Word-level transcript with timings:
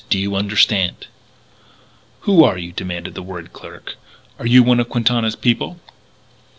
Do 0.09 0.17
you 0.17 0.35
understand?" 0.35 1.05
"Who 2.21 2.43
are 2.43 2.57
you?" 2.57 2.71
demanded 2.71 3.13
the 3.13 3.21
worried 3.21 3.53
clerk. 3.53 3.97
"Are 4.39 4.47
you 4.47 4.63
one 4.63 4.79
of 4.79 4.89
Quintana's 4.89 5.35
people?" 5.35 5.79